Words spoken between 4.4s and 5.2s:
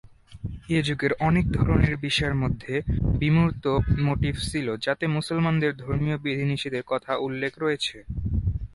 ছিল যাতে